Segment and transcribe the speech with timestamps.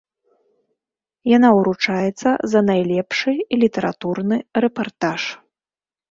[1.31, 3.33] Яна ўручаецца за найлепшы
[3.65, 5.21] літаратурны рэпартаж.